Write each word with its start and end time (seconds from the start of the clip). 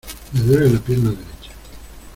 ¡Me 0.33 0.39
duele 0.41 0.67
la 0.71 0.79
pierna 0.79 1.11
derecha! 1.11 1.51